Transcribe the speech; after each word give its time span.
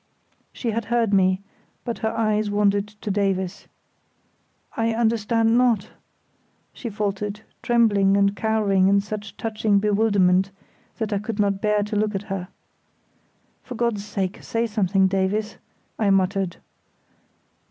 She 0.51 0.71
had 0.71 0.85
heard 0.85 1.13
me, 1.13 1.41
but 1.85 1.99
her 1.99 2.09
eyes 2.11 2.49
wandered 2.49 2.87
to 3.01 3.11
Davies. 3.11 3.67
"I 4.75 4.95
understand 4.95 5.59
not," 5.59 5.91
she 6.73 6.89
faltered, 6.89 7.41
trembling 7.61 8.17
and 8.17 8.35
cowering 8.35 8.87
in 8.87 8.99
such 8.99 9.37
touching 9.37 9.77
bewilderment 9.77 10.49
that 10.97 11.13
I 11.13 11.19
could 11.19 11.39
not 11.39 11.61
bear 11.61 11.83
to 11.83 11.95
look 11.95 12.15
at 12.15 12.23
her. 12.33 12.47
"For 13.61 13.75
God's 13.75 14.03
sake, 14.03 14.41
say 14.41 14.65
something, 14.65 15.05
Davies," 15.05 15.57
I 15.99 16.09
muttered. 16.09 16.57